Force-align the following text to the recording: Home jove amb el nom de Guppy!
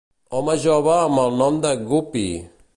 Home 0.37 0.55
jove 0.63 0.95
amb 0.95 1.23
el 1.25 1.37
nom 1.43 1.63
de 1.67 1.77
Guppy! 1.93 2.27